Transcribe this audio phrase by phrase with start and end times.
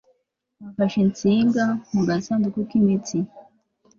[0.69, 1.63] afashe insinga
[1.93, 3.17] mu gasanduku k'imitsi